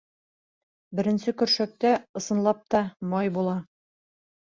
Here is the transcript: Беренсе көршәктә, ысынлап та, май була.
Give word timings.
Беренсе 1.01 1.35
көршәктә, 1.43 1.93
ысынлап 2.23 2.67
та, 2.75 2.85
май 3.15 3.33
була. 3.41 3.59